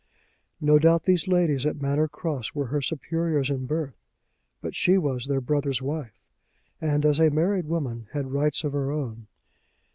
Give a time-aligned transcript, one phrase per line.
[0.59, 3.93] No doubt these ladies at Manor Cross were her superiors in birth;
[4.59, 6.19] but she was their brother's wife,
[6.81, 9.27] and as a married woman had rights of her own.